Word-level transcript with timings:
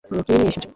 কি 0.03 0.33
নিয়ে 0.33 0.49
এসেছো? 0.49 0.69